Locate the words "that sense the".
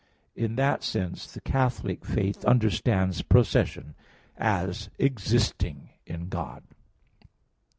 0.55-1.41